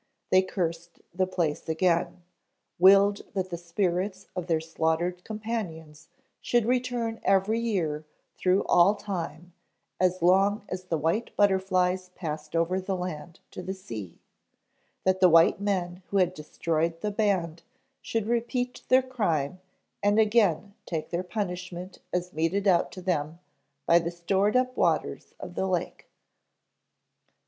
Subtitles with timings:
[0.31, 2.23] They cursed the place again,
[2.79, 6.09] willed that the spirits of their slaughtered companions
[6.41, 8.03] should return every year
[8.35, 9.53] through all time
[9.99, 14.17] as long as the white butterflies passed over the land to the sea;
[15.03, 17.61] that the white men who had destroyed the band
[18.01, 19.61] should repeat their crime
[20.01, 23.37] and again take their punishment as meted out to them
[23.85, 26.07] by the stored up waters of the lake."